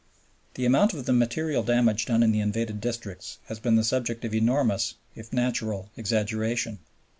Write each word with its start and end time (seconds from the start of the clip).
The 0.55 0.65
amount 0.65 0.95
of 0.95 1.05
the 1.05 1.13
material 1.13 1.61
damage 1.61 2.07
done 2.07 2.23
in 2.23 2.31
the 2.31 2.39
invaded 2.39 2.81
districts 2.81 3.37
has 3.45 3.59
been 3.59 3.75
the 3.75 3.83
subject 3.83 4.25
of 4.25 4.33
enormous, 4.33 4.95
if 5.13 5.31
natural, 5.31 5.91
exaggeration. 5.95 6.79